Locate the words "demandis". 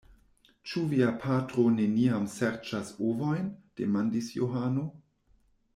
3.83-4.35